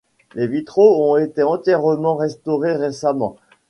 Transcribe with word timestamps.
Les 0.33 0.47
vitraux 0.47 1.11
ont 1.11 1.15
été 1.17 1.43
entièrement 1.43 2.15
restaurés 2.15 2.75
récemment. 2.75 3.35